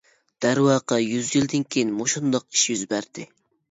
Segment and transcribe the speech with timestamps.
[0.45, 3.33] دەرۋەقە يۈز يىلدىن كىيىن مۇشۇنداق ئىش يۈز بەردى!